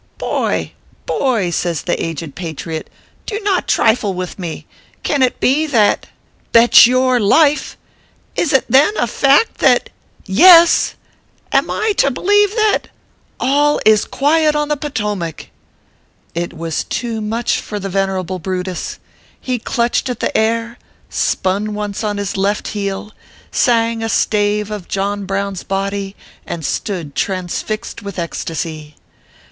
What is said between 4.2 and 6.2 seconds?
me. Can it be that" OUl HKUS C. KKKK